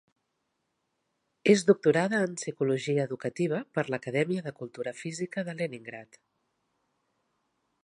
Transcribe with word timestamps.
És 1.51 1.63
doctorada 1.67 2.21
en 2.29 2.33
psicologia 2.39 3.05
educativa 3.09 3.61
per 3.79 3.85
l'acadèmia 3.95 4.47
de 4.49 4.55
cultura 4.63 4.97
física 5.03 5.47
de 5.51 5.59
Leningrad. 5.61 6.21